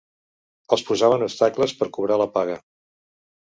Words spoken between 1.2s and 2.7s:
obstacles per cobrar la paga